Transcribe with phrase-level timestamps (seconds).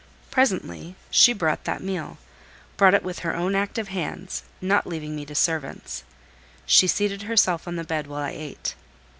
[0.31, 6.03] Presently she brought that meal—brought it with her own active hands—not leaving me to servants.
[6.65, 8.73] She seated herself on the bed while I ate.